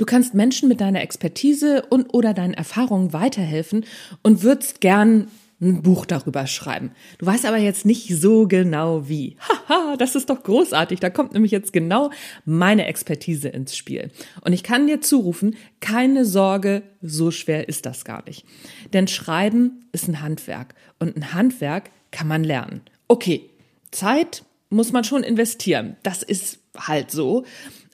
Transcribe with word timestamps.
Du 0.00 0.06
kannst 0.06 0.32
Menschen 0.32 0.70
mit 0.70 0.80
deiner 0.80 1.02
Expertise 1.02 1.82
und 1.90 2.14
oder 2.14 2.32
deinen 2.32 2.54
Erfahrungen 2.54 3.12
weiterhelfen 3.12 3.84
und 4.22 4.42
würdest 4.42 4.80
gern 4.80 5.28
ein 5.60 5.82
Buch 5.82 6.06
darüber 6.06 6.46
schreiben. 6.46 6.92
Du 7.18 7.26
weißt 7.26 7.44
aber 7.44 7.58
jetzt 7.58 7.84
nicht 7.84 8.08
so 8.08 8.48
genau 8.48 9.10
wie. 9.10 9.36
Haha, 9.68 9.98
das 9.98 10.14
ist 10.14 10.30
doch 10.30 10.42
großartig. 10.42 11.00
Da 11.00 11.10
kommt 11.10 11.34
nämlich 11.34 11.52
jetzt 11.52 11.74
genau 11.74 12.10
meine 12.46 12.86
Expertise 12.86 13.50
ins 13.50 13.76
Spiel. 13.76 14.10
Und 14.42 14.54
ich 14.54 14.62
kann 14.62 14.86
dir 14.86 15.02
zurufen, 15.02 15.54
keine 15.80 16.24
Sorge, 16.24 16.82
so 17.02 17.30
schwer 17.30 17.68
ist 17.68 17.84
das 17.84 18.06
gar 18.06 18.24
nicht. 18.24 18.46
Denn 18.94 19.06
Schreiben 19.06 19.84
ist 19.92 20.08
ein 20.08 20.22
Handwerk 20.22 20.74
und 20.98 21.14
ein 21.14 21.34
Handwerk 21.34 21.90
kann 22.10 22.26
man 22.26 22.42
lernen. 22.42 22.80
Okay, 23.06 23.50
Zeit 23.90 24.44
muss 24.70 24.92
man 24.92 25.04
schon 25.04 25.24
investieren. 25.24 25.96
Das 26.02 26.22
ist 26.22 26.58
halt 26.74 27.10
so. 27.10 27.44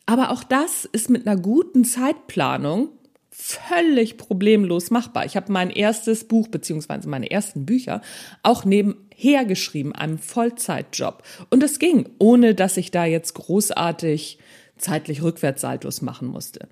Aber 0.07 0.30
auch 0.30 0.45
das 0.45 0.84
ist 0.84 1.11
mit 1.11 1.27
einer 1.27 1.41
guten 1.41 1.84
Zeitplanung 1.84 2.91
völlig 3.30 4.17
problemlos 4.17 4.90
machbar. 4.90 5.26
Ich 5.26 5.36
habe 5.36 5.53
mein 5.53 5.71
erstes 5.71 6.25
Buch 6.25 6.48
beziehungsweise 6.48 7.08
meine 7.08 7.31
ersten 7.31 7.67
Bücher 7.67 8.00
auch 8.43 8.64
nebenher 8.64 9.45
geschrieben, 9.45 9.93
einem 9.95 10.18
Vollzeitjob. 10.18 11.22
Und 11.50 11.62
es 11.62 11.79
ging, 11.79 12.08
ohne 12.18 12.54
dass 12.54 12.79
ich 12.79 12.93
da 12.93 13.04
jetzt 13.04 13.34
großartig 13.34 14.39
zeitlich 14.79 15.22
Rückwärtssaltos 15.22 16.00
machen 16.00 16.29
musste. 16.29 16.68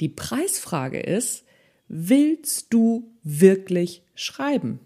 Die 0.00 0.08
Preisfrage 0.08 0.98
ist, 0.98 1.44
willst 1.86 2.72
du 2.72 3.12
wirklich 3.22 4.02
schreiben? 4.16 4.80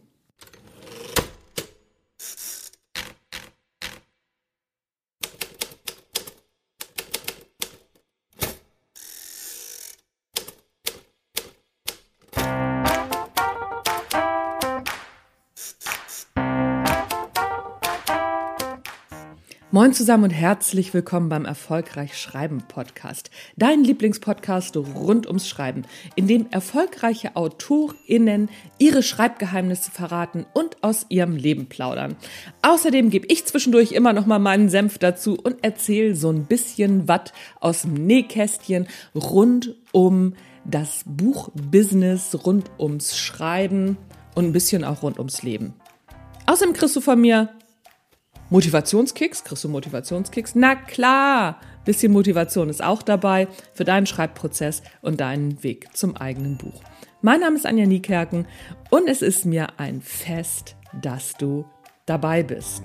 Moin 19.70 19.92
zusammen 19.92 20.24
und 20.24 20.30
herzlich 20.30 20.94
willkommen 20.94 21.28
beim 21.28 21.44
Erfolgreich 21.44 22.16
Schreiben 22.16 22.62
Podcast. 22.69 23.30
Dein 23.58 23.84
Lieblingspodcast 23.84 24.74
rund 24.78 25.27
ums 25.27 25.47
Schreiben, 25.47 25.83
in 26.14 26.27
dem 26.27 26.47
erfolgreiche 26.50 27.36
AutorInnen 27.36 28.48
ihre 28.78 29.02
Schreibgeheimnisse 29.02 29.91
verraten 29.91 30.46
und 30.55 30.83
aus 30.83 31.05
ihrem 31.11 31.36
Leben 31.36 31.66
plaudern. 31.66 32.16
Außerdem 32.62 33.11
gebe 33.11 33.27
ich 33.27 33.44
zwischendurch 33.44 33.92
immer 33.92 34.14
noch 34.14 34.24
mal 34.24 34.39
meinen 34.39 34.70
Senf 34.70 34.96
dazu 34.96 35.36
und 35.39 35.62
erzähle 35.62 36.16
so 36.16 36.30
ein 36.30 36.46
bisschen 36.46 37.06
was 37.06 37.34
aus 37.61 37.83
dem 37.83 37.92
Nähkästchen 37.92 38.86
rund 39.14 39.74
um 39.92 40.33
das 40.64 41.05
Buchbusiness, 41.05 42.34
rund 42.46 42.70
ums 42.78 43.19
Schreiben 43.19 43.98
und 44.34 44.46
ein 44.46 44.52
bisschen 44.52 44.83
auch 44.83 45.02
rund 45.02 45.19
ums 45.19 45.42
Leben. 45.42 45.74
Außerdem 46.46 46.72
kriegst 46.72 46.96
du 46.96 47.02
von 47.02 47.20
mir 47.20 47.50
Motivationskicks, 48.51 49.45
kriegst 49.45 49.63
du 49.63 49.69
Motivationskicks? 49.69 50.55
Na 50.55 50.75
klar, 50.75 51.61
bisschen 51.85 52.13
Motivation 52.13 52.71
ist 52.71 52.83
auch 52.83 53.03
dabei 53.03 53.47
für 53.75 53.85
deinen 53.85 54.07
Schreibprozess 54.07 54.83
und 55.03 55.21
deinen 55.21 55.63
Weg 55.63 55.95
zum 55.95 56.17
eigenen 56.17 56.57
Buch. 56.57 56.83
Mein 57.21 57.41
Name 57.41 57.57
ist 57.57 57.67
Anja 57.67 57.85
Niekerken 57.85 58.47
und 58.89 59.07
es 59.07 59.21
ist 59.21 59.45
mir 59.45 59.79
ein 59.79 60.01
Fest, 60.01 60.77
dass 61.03 61.35
du 61.35 61.67
dabei 62.07 62.43
bist. 62.43 62.85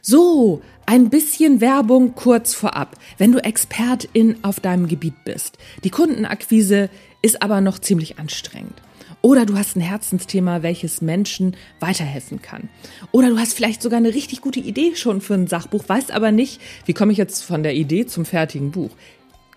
So, 0.00 0.62
ein 0.86 1.10
bisschen 1.10 1.60
Werbung 1.60 2.14
kurz 2.14 2.54
vorab, 2.54 2.96
wenn 3.18 3.32
du 3.32 3.42
Expertin 3.42 4.36
auf 4.42 4.60
deinem 4.60 4.86
Gebiet 4.86 5.24
bist. 5.24 5.58
Die 5.84 5.90
Kundenakquise 5.90 6.88
ist 7.22 7.42
aber 7.42 7.60
noch 7.60 7.80
ziemlich 7.80 8.18
anstrengend. 8.18 8.80
Oder 9.20 9.44
du 9.44 9.58
hast 9.58 9.76
ein 9.76 9.80
Herzensthema, 9.80 10.62
welches 10.62 11.02
Menschen 11.02 11.56
weiterhelfen 11.80 12.40
kann. 12.40 12.68
Oder 13.10 13.30
du 13.30 13.38
hast 13.38 13.54
vielleicht 13.54 13.82
sogar 13.82 13.96
eine 13.96 14.14
richtig 14.14 14.40
gute 14.40 14.60
Idee 14.60 14.94
schon 14.94 15.20
für 15.20 15.34
ein 15.34 15.48
Sachbuch, 15.48 15.88
weißt 15.88 16.12
aber 16.12 16.30
nicht, 16.30 16.60
wie 16.84 16.94
komme 16.94 17.10
ich 17.10 17.18
jetzt 17.18 17.42
von 17.42 17.64
der 17.64 17.74
Idee 17.74 18.06
zum 18.06 18.24
fertigen 18.24 18.70
Buch. 18.70 18.90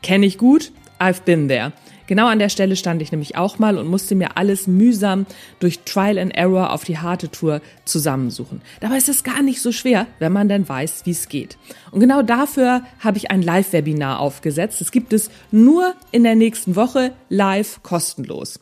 Kenne 0.02 0.25
ich 0.25 0.40
gut, 0.40 0.72
I've 1.00 1.22
been 1.24 1.48
there. 1.48 1.74
Genau 2.09 2.25
an 2.25 2.40
der 2.40 2.50
Stelle 2.50 2.75
stand 2.75 3.03
ich 3.03 3.12
nämlich 3.12 3.38
auch 3.38 3.59
mal 3.59 3.78
und 3.78 3.88
musste 3.88 4.16
mir 4.16 4.36
alles 4.36 4.66
mühsam 4.66 5.28
durch 5.59 5.81
Trial 5.81 6.18
and 6.18 6.36
Error 6.36 6.74
auf 6.74 6.84
die 6.84 6.97
harte 6.97 7.30
Tour 7.30 7.62
zusammensuchen. 7.86 8.64
Dabei 8.80 8.97
ist 8.97 9.09
es 9.09 9.24
gar 9.24 9.44
nicht 9.44 9.62
so 9.62 9.72
schwer, 9.72 10.08
wenn 10.18 10.34
man 10.34 10.50
dann 10.50 10.68
weiß, 10.68 11.03
wie 11.06 11.12
es 11.12 11.30
geht. 11.30 11.59
Und 11.92 12.00
genau 12.00 12.24
dafür 12.24 12.81
habe 12.98 13.19
ich 13.19 13.30
ein 13.30 13.44
Live-Webinar 13.44 14.19
aufgesetzt. 14.22 14.81
Das 14.81 14.92
gibt 14.92 15.14
es 15.14 15.30
nur 15.52 15.94
in 16.12 16.24
der 16.24 16.34
nächsten 16.34 16.75
Woche 16.75 17.14
live 17.30 17.84
kostenlos. 17.84 18.59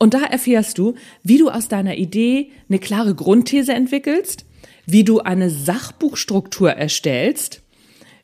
Und 0.00 0.14
da 0.14 0.24
erfährst 0.24 0.76
du, 0.76 0.94
wie 1.22 1.38
du 1.38 1.48
aus 1.48 1.68
deiner 1.68 1.94
Idee 1.94 2.50
eine 2.68 2.80
klare 2.80 3.14
Grundthese 3.14 3.72
entwickelst, 3.72 4.46
wie 4.84 5.04
du 5.04 5.20
eine 5.20 5.48
Sachbuchstruktur 5.48 6.72
erstellst, 6.72 7.62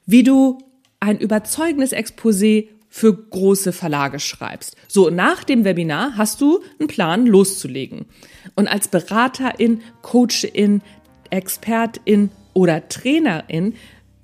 wie 0.06 0.24
du 0.24 0.58
ein 0.98 1.18
überzeugendes 1.18 1.92
Exposé 1.92 2.66
für 2.96 3.14
große 3.14 3.74
Verlage 3.74 4.18
schreibst. 4.18 4.74
So, 4.88 5.10
nach 5.10 5.44
dem 5.44 5.66
Webinar 5.66 6.16
hast 6.16 6.40
du 6.40 6.62
einen 6.78 6.88
Plan 6.88 7.26
loszulegen. 7.26 8.06
Und 8.54 8.68
als 8.68 8.88
Beraterin, 8.88 9.82
Coachin, 10.00 10.80
Expertin 11.28 12.30
oder 12.54 12.88
Trainerin, 12.88 13.74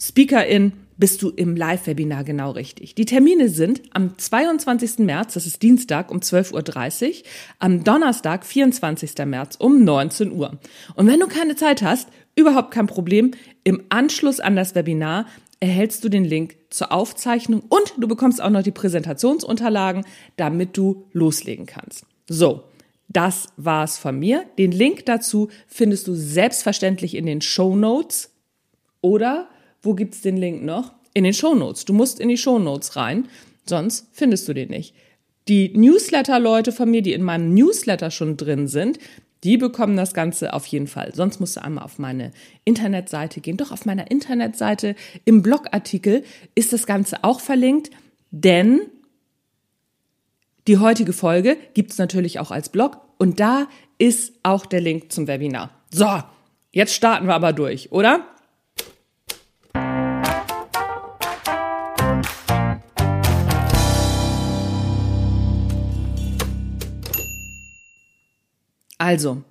Speakerin 0.00 0.72
bist 0.96 1.20
du 1.20 1.28
im 1.28 1.54
Live-Webinar 1.54 2.24
genau 2.24 2.52
richtig. 2.52 2.94
Die 2.94 3.04
Termine 3.04 3.50
sind 3.50 3.82
am 3.92 4.16
22. 4.16 5.00
März, 5.00 5.34
das 5.34 5.44
ist 5.44 5.60
Dienstag 5.60 6.10
um 6.10 6.20
12.30 6.20 7.08
Uhr, 7.08 7.14
am 7.58 7.84
Donnerstag, 7.84 8.46
24. 8.46 9.26
März 9.26 9.56
um 9.58 9.84
19 9.84 10.32
Uhr. 10.32 10.58
Und 10.94 11.08
wenn 11.08 11.20
du 11.20 11.26
keine 11.26 11.56
Zeit 11.56 11.82
hast, 11.82 12.08
überhaupt 12.36 12.70
kein 12.70 12.86
Problem. 12.86 13.32
Im 13.64 13.82
Anschluss 13.90 14.40
an 14.40 14.56
das 14.56 14.74
Webinar 14.74 15.26
erhältst 15.60 16.02
du 16.04 16.08
den 16.08 16.24
Link 16.24 16.56
zur 16.72 16.92
Aufzeichnung 16.92 17.62
und 17.68 17.94
du 17.98 18.08
bekommst 18.08 18.40
auch 18.40 18.50
noch 18.50 18.62
die 18.62 18.70
Präsentationsunterlagen, 18.70 20.04
damit 20.36 20.76
du 20.76 21.04
loslegen 21.12 21.66
kannst. 21.66 22.04
So, 22.28 22.64
das 23.08 23.48
war's 23.56 23.98
von 23.98 24.18
mir. 24.18 24.44
Den 24.58 24.72
Link 24.72 25.06
dazu 25.06 25.48
findest 25.66 26.08
du 26.08 26.14
selbstverständlich 26.14 27.14
in 27.14 27.26
den 27.26 27.40
Show 27.40 27.76
Notes 27.76 28.30
oder 29.00 29.48
wo 29.82 29.94
gibt's 29.94 30.22
den 30.22 30.36
Link 30.36 30.62
noch? 30.62 30.92
In 31.12 31.24
den 31.24 31.34
Show 31.34 31.54
Notes. 31.54 31.84
Du 31.84 31.92
musst 31.92 32.20
in 32.20 32.28
die 32.28 32.38
Show 32.38 32.58
Notes 32.58 32.96
rein, 32.96 33.28
sonst 33.66 34.08
findest 34.12 34.48
du 34.48 34.54
den 34.54 34.70
nicht. 34.70 34.94
Die 35.48 35.76
Newsletter-Leute 35.76 36.72
von 36.72 36.90
mir, 36.90 37.02
die 37.02 37.12
in 37.12 37.22
meinem 37.22 37.52
Newsletter 37.52 38.10
schon 38.10 38.36
drin 38.36 38.68
sind, 38.68 38.98
die 39.44 39.56
bekommen 39.56 39.96
das 39.96 40.14
Ganze 40.14 40.52
auf 40.52 40.66
jeden 40.66 40.86
Fall. 40.86 41.14
Sonst 41.14 41.40
musst 41.40 41.56
du 41.56 41.62
einmal 41.62 41.84
auf 41.84 41.98
meine 41.98 42.32
Internetseite 42.64 43.40
gehen. 43.40 43.56
Doch 43.56 43.72
auf 43.72 43.84
meiner 43.84 44.10
Internetseite 44.10 44.94
im 45.24 45.42
Blogartikel 45.42 46.24
ist 46.54 46.72
das 46.72 46.86
Ganze 46.86 47.24
auch 47.24 47.40
verlinkt, 47.40 47.90
denn 48.30 48.80
die 50.68 50.78
heutige 50.78 51.12
Folge 51.12 51.56
gibt 51.74 51.90
es 51.90 51.98
natürlich 51.98 52.38
auch 52.38 52.52
als 52.52 52.68
Blog 52.68 53.00
und 53.18 53.40
da 53.40 53.66
ist 53.98 54.32
auch 54.42 54.64
der 54.64 54.80
Link 54.80 55.10
zum 55.10 55.26
Webinar. 55.26 55.70
So, 55.90 56.08
jetzt 56.70 56.94
starten 56.94 57.26
wir 57.26 57.34
aber 57.34 57.52
durch, 57.52 57.90
oder? 57.90 58.24
Also, 69.02 69.42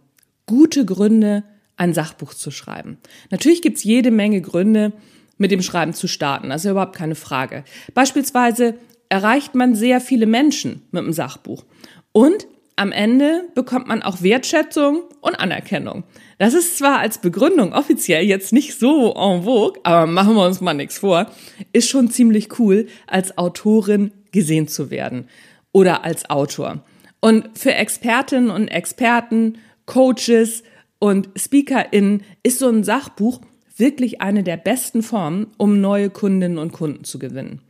gute 0.46 0.86
Gründe, 0.86 1.44
ein 1.76 1.94
Sachbuch 1.94 2.34
zu 2.34 2.52
schreiben. 2.52 3.00
Natürlich 3.32 3.62
gibt's 3.62 3.84
jede 3.84 4.10
Menge 4.10 4.40
Gründe, 4.40 4.94
mit 5.38 5.52
dem 5.52 5.62
Schreiben 5.62 5.94
zu 5.94 6.08
starten. 6.08 6.48
Das 6.48 6.62
ist 6.62 6.66
ja 6.68 6.72
überhaupt 6.72 6.96
keine 6.96 7.16
Frage. 7.16 7.66
Beispielsweise 7.94 8.76
erreicht 9.10 9.54
man 9.54 9.76
sehr 9.76 10.00
viele 10.00 10.26
Menschen 10.26 10.84
mit 10.92 11.04
einem 11.04 11.12
Sachbuch. 11.12 11.66
Und 12.14 12.48
am 12.78 12.94
Ende 12.94 13.44
bekommt 13.54 13.88
man 13.88 14.04
auch 14.04 14.22
Wertschätzung 14.22 15.02
und 15.20 15.36
Anerkennung. 15.36 16.06
Das 16.38 16.54
ist 16.54 16.78
zwar 16.78 17.00
als 17.00 17.18
Begründung 17.18 17.74
offiziell 17.74 18.24
jetzt 18.24 18.54
nicht 18.54 18.80
so 18.80 19.14
en 19.14 19.44
vogue, 19.44 19.82
aber 19.84 20.08
machen 20.08 20.36
wir 20.36 20.46
uns 20.46 20.62
mal 20.62 20.76
nichts 20.76 21.00
vor, 21.00 21.30
ist 21.74 21.90
schon 21.90 22.10
ziemlich 22.10 22.58
cool, 22.58 22.88
als 23.06 23.38
Autorin 23.38 24.14
gesehen 24.32 24.70
zu 24.70 24.90
werden 24.92 25.28
oder 25.74 26.06
als 26.06 26.30
Autor. 26.30 26.86
Und 27.22 27.58
für 27.58 27.74
Expertinnen 27.74 28.50
und 28.50 28.68
Experten, 28.68 29.60
Coaches 29.86 30.64
und 31.00 31.30
SpeakerInnen 31.36 32.24
ist 32.44 32.60
so 32.60 32.68
ein 32.68 32.84
Sachbuch 32.84 33.42
wirklich 33.78 34.22
eine 34.22 34.44
der 34.44 34.58
besten 34.58 35.02
Formen, 35.02 35.48
um 35.58 35.82
neue 35.82 36.10
Kundinnen 36.10 36.58
und 36.58 36.72
Kunden 36.72 37.04
zu 37.04 37.20
gewinnen. 37.20 37.62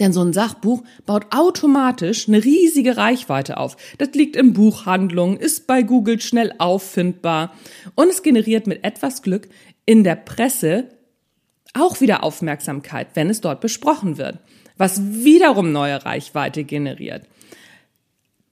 Denn 0.00 0.12
so 0.12 0.22
ein 0.22 0.32
Sachbuch 0.32 0.84
baut 1.06 1.26
automatisch 1.30 2.28
eine 2.28 2.44
riesige 2.44 2.96
Reichweite 2.96 3.56
auf. 3.56 3.76
Das 3.98 4.10
liegt 4.12 4.36
in 4.36 4.52
Buchhandlungen, 4.52 5.36
ist 5.36 5.66
bei 5.66 5.82
Google 5.82 6.20
schnell 6.20 6.52
auffindbar 6.58 7.52
und 7.96 8.08
es 8.08 8.22
generiert 8.22 8.66
mit 8.66 8.84
etwas 8.84 9.22
Glück 9.22 9.48
in 9.86 10.04
der 10.04 10.16
Presse 10.16 10.88
auch 11.74 12.00
wieder 12.00 12.22
Aufmerksamkeit, 12.22 13.08
wenn 13.14 13.30
es 13.30 13.40
dort 13.40 13.60
besprochen 13.60 14.18
wird, 14.18 14.38
was 14.76 15.02
wiederum 15.02 15.72
neue 15.72 16.04
Reichweite 16.04 16.64
generiert. 16.64 17.24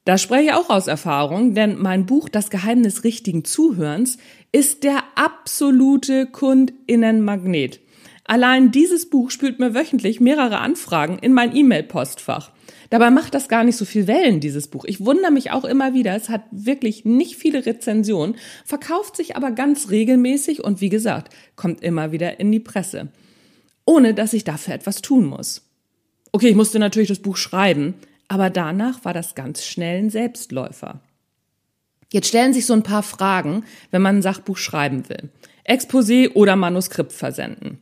Da 0.07 0.19
spreche 0.19 0.45
ich 0.45 0.53
auch 0.53 0.71
aus 0.71 0.87
Erfahrung, 0.87 1.55
denn 1.55 1.79
mein 1.79 2.07
Buch 2.07 2.29
Das 2.29 2.49
Geheimnis 2.49 3.03
richtigen 3.03 3.45
Zuhörens 3.45 4.19
ist 4.53 4.85
der 4.85 5.03
absolute 5.17 6.27
Kundinnenmagnet. 6.27 7.81
Allein 8.25 8.71
dieses 8.71 9.11
Buch 9.11 9.33
spült 9.33 9.59
mir 9.59 9.75
wöchentlich 9.75 10.21
mehrere 10.21 10.59
Anfragen 10.59 11.19
in 11.19 11.33
mein 11.33 11.57
E-Mail-Postfach. 11.57 12.53
Dabei 12.89 13.11
macht 13.11 13.35
das 13.35 13.49
gar 13.49 13.65
nicht 13.65 13.77
so 13.77 13.85
viel 13.85 14.07
Wellen, 14.07 14.39
dieses 14.39 14.69
Buch. 14.69 14.85
Ich 14.85 15.05
wundere 15.05 15.33
mich 15.33 15.51
auch 15.51 15.65
immer 15.65 15.93
wieder. 15.93 16.15
Es 16.15 16.29
hat 16.29 16.45
wirklich 16.53 17.05
nicht 17.05 17.35
viele 17.35 17.67
Rezensionen, 17.67 18.37
verkauft 18.65 19.17
sich 19.17 19.35
aber 19.35 19.51
ganz 19.51 19.91
regelmäßig 19.91 20.63
und 20.63 20.81
wie 20.81 20.89
gesagt, 20.89 21.35
kommt 21.57 21.83
immer 21.83 22.13
wieder 22.13 22.39
in 22.39 22.53
die 22.53 22.61
Presse. 22.61 23.09
Ohne 23.85 24.15
dass 24.15 24.35
ich 24.35 24.45
dafür 24.45 24.75
etwas 24.75 25.03
tun 25.03 25.25
muss. 25.27 25.69
Okay, 26.31 26.51
ich 26.51 26.57
musste 26.57 26.79
natürlich 26.79 27.09
das 27.09 27.19
Buch 27.19 27.37
schreiben, 27.37 27.95
aber 28.29 28.51
danach 28.51 29.05
war 29.05 29.13
das 29.13 29.35
ganz 29.35 29.65
schnell 29.65 29.99
ein 29.99 30.11
Selbstläufer. 30.11 31.01
Jetzt 32.13 32.29
stellen 32.29 32.53
sich 32.53 32.67
so 32.67 32.73
ein 32.73 32.83
paar 32.83 33.03
Fragen, 33.03 33.65
wenn 33.91 34.03
man 34.03 34.17
ein 34.17 34.23
Sachbuch 34.23 34.57
schreiben 34.57 35.09
will. 35.09 35.31
Exposé 35.69 36.33
oder 36.35 36.57
Manuskript 36.57 37.13
versenden. 37.13 37.79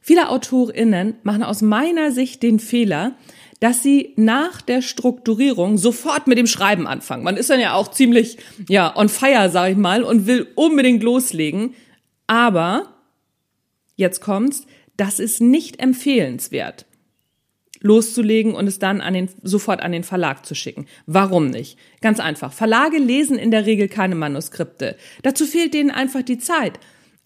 Viele 0.00 0.30
AutorInnen 0.30 1.16
machen 1.22 1.42
aus 1.42 1.60
meiner 1.60 2.12
Sicht 2.12 2.42
den 2.42 2.60
Fehler, 2.60 3.12
dass 3.60 3.82
sie 3.82 4.14
nach 4.16 4.62
der 4.62 4.80
Strukturierung 4.80 5.76
sofort 5.76 6.26
mit 6.26 6.38
dem 6.38 6.46
Schreiben 6.46 6.86
anfangen. 6.86 7.24
Man 7.24 7.36
ist 7.36 7.50
dann 7.50 7.60
ja 7.60 7.74
auch 7.74 7.88
ziemlich, 7.88 8.38
ja, 8.68 8.96
on 8.96 9.08
fire, 9.08 9.50
sag 9.50 9.72
ich 9.72 9.76
mal, 9.76 10.02
und 10.02 10.26
will 10.26 10.46
unbedingt 10.54 11.02
loslegen. 11.02 11.74
Aber, 12.26 12.94
jetzt 13.96 14.20
kommt's, 14.20 14.66
das 14.96 15.18
ist 15.18 15.40
nicht 15.40 15.80
empfehlenswert 15.80 16.86
loszulegen 17.80 18.54
und 18.54 18.66
es 18.66 18.78
dann 18.78 19.00
an 19.00 19.14
den, 19.14 19.28
sofort 19.42 19.80
an 19.80 19.92
den 19.92 20.04
Verlag 20.04 20.44
zu 20.44 20.54
schicken. 20.54 20.86
Warum 21.06 21.48
nicht? 21.48 21.78
Ganz 22.00 22.20
einfach. 22.20 22.52
Verlage 22.52 22.98
lesen 22.98 23.38
in 23.38 23.50
der 23.50 23.66
Regel 23.66 23.88
keine 23.88 24.14
Manuskripte. 24.14 24.96
Dazu 25.22 25.46
fehlt 25.46 25.74
denen 25.74 25.90
einfach 25.90 26.22
die 26.22 26.38
Zeit. 26.38 26.78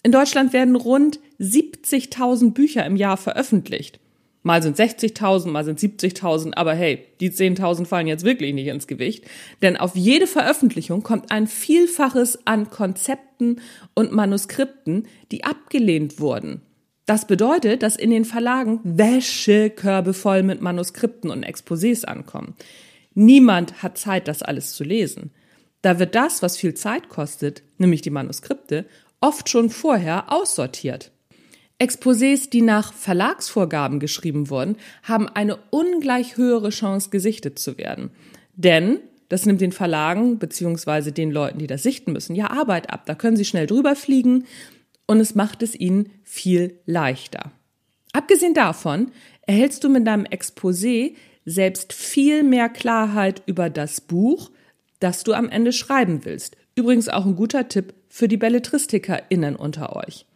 In 0.03 0.13
Deutschland 0.13 0.53
werden 0.53 0.77
rund 0.77 1.21
70.000 1.41 2.53
Bücher 2.53 2.85
im 2.85 2.97
Jahr 2.97 3.17
veröffentlicht. 3.17 4.01
Mal 4.45 4.61
sind 4.61 4.77
60.000, 4.77 5.49
mal 5.49 5.65
sind 5.65 5.79
70.000, 5.79 6.55
aber 6.55 6.75
hey, 6.75 7.05
die 7.21 7.31
10.000 7.31 7.87
fallen 7.87 8.09
jetzt 8.09 8.25
wirklich 8.25 8.53
nicht 8.53 8.67
ins 8.67 8.89
Gewicht. 8.89 9.25
Denn 9.63 9.77
auf 9.77 9.95
jede 9.95 10.27
Veröffentlichung 10.27 11.05
kommt 11.05 11.31
ein 11.31 11.47
Vielfaches 11.47 12.45
an 12.45 12.69
Konzepten 12.69 13.61
und 13.95 14.13
Manuskripten, 14.13 15.07
die 15.31 15.45
abgelehnt 15.45 16.19
wurden. 16.19 16.61
Das 17.07 17.27
bedeutet, 17.27 17.83
dass 17.83 17.97
in 17.97 18.11
den 18.11 18.25
Verlagen 18.25 18.81
Wäschekörbe 18.85 20.15
voll 20.15 20.43
mit 20.43 20.61
Manuskripten 20.61 21.31
und 21.31 21.45
Exposés 21.45 22.05
ankommen. 22.05 22.55
Niemand 23.15 23.83
hat 23.83 23.99
Zeit, 23.99 24.29
das 24.29 24.43
alles 24.43 24.75
zu 24.75 24.85
lesen. 24.85 25.33
Da 25.83 25.99
wird 25.99 26.15
das, 26.15 26.43
was 26.43 26.57
viel 26.57 26.75
Zeit 26.75 27.09
kostet, 27.09 27.63
nämlich 27.77 28.03
die 28.03 28.11
Manuskripte, 28.11 28.87
oft 29.21 29.49
schon 29.49 29.69
vorher 29.69 30.33
aussortiert. 30.33 31.11
Exposés, 31.81 32.49
die 32.49 32.63
nach 32.63 32.93
Verlagsvorgaben 32.93 33.99
geschrieben 33.99 34.49
wurden, 34.51 34.77
haben 35.03 35.29
eine 35.29 35.59
ungleich 35.71 36.37
höhere 36.37 36.71
Chance, 36.71 37.11
gesichtet 37.11 37.59
zu 37.59 37.77
werden. 37.77 38.11
Denn 38.55 39.01
das 39.29 39.47
nimmt 39.47 39.61
den 39.61 39.73
Verlagen 39.73 40.39
beziehungsweise 40.39 41.11
den 41.11 41.33
Leuten, 41.33 41.59
die 41.59 41.67
das 41.67 41.83
sichten 41.83 42.13
müssen, 42.13 42.37
ja 42.37 42.51
Arbeit 42.51 42.91
ab. 42.91 43.07
Da 43.07 43.17
können 43.17 43.37
sie 43.37 43.45
schnell 43.45 43.67
drüber 43.67 43.97
fliegen 43.97 44.45
und 45.07 45.21
es 45.21 45.35
macht 45.35 45.63
es 45.63 45.75
ihnen 45.75 46.11
viel 46.23 46.79
leichter. 46.87 47.53
Abgesehen 48.13 48.55
davon 48.55 49.11
erhältst 49.47 49.85
du 49.85 49.89
mit 49.89 50.07
deinem 50.07 50.25
Exposé 50.25 51.15
selbst 51.45 51.93
viel 51.93 52.43
mehr 52.43 52.69
Klarheit 52.69 53.43
über 53.47 53.71
das 53.71 54.01
Buch, 54.01 54.51
das 55.01 55.25
du 55.25 55.33
am 55.33 55.49
Ende 55.49 55.73
schreiben 55.73 56.25
willst. 56.25 56.57
Übrigens 56.75 57.09
auch 57.09 57.27
ein 57.27 57.37
guter 57.37 57.69
Tipp 57.69 57.95
für 58.09 58.29
die 58.29 58.37
BelletristikerInnen 58.37 59.57
unter 59.57 59.97
euch. 59.97 60.27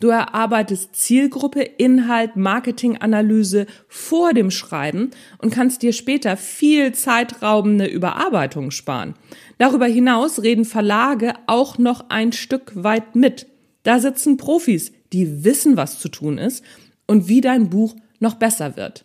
Du 0.00 0.08
erarbeitest 0.08 0.96
Zielgruppe, 0.96 1.62
Inhalt, 1.62 2.36
Marketinganalyse 2.36 3.66
vor 3.88 4.32
dem 4.32 4.50
Schreiben 4.50 5.10
und 5.38 5.52
kannst 5.52 5.82
dir 5.82 5.92
später 5.92 6.36
viel 6.36 6.92
zeitraubende 6.92 7.86
Überarbeitung 7.86 8.70
sparen. 8.70 9.14
Darüber 9.58 9.86
hinaus 9.86 10.42
reden 10.42 10.64
Verlage 10.64 11.34
auch 11.46 11.78
noch 11.78 12.10
ein 12.10 12.32
Stück 12.32 12.72
weit 12.74 13.14
mit. 13.14 13.46
Da 13.84 14.00
sitzen 14.00 14.36
Profis, 14.36 14.92
die 15.12 15.44
wissen, 15.44 15.76
was 15.76 16.00
zu 16.00 16.08
tun 16.08 16.38
ist 16.38 16.64
und 17.06 17.28
wie 17.28 17.40
dein 17.40 17.70
Buch 17.70 17.94
noch 18.18 18.34
besser 18.34 18.76
wird. 18.76 19.04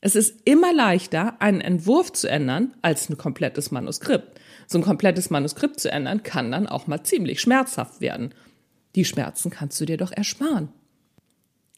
Es 0.00 0.14
ist 0.14 0.36
immer 0.44 0.72
leichter, 0.74 1.40
einen 1.40 1.62
Entwurf 1.62 2.12
zu 2.12 2.28
ändern, 2.28 2.74
als 2.82 3.08
ein 3.08 3.16
komplettes 3.16 3.70
Manuskript. 3.70 4.38
So 4.66 4.78
ein 4.78 4.84
komplettes 4.84 5.30
Manuskript 5.30 5.80
zu 5.80 5.90
ändern, 5.90 6.22
kann 6.22 6.52
dann 6.52 6.66
auch 6.66 6.86
mal 6.86 7.02
ziemlich 7.02 7.40
schmerzhaft 7.40 8.02
werden. 8.02 8.34
Die 8.94 9.06
Schmerzen 9.06 9.50
kannst 9.50 9.80
du 9.80 9.86
dir 9.86 9.96
doch 9.96 10.12
ersparen. 10.12 10.68